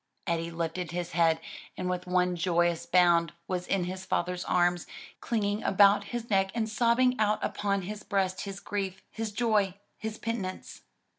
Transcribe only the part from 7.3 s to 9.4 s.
upon his breast his grief, his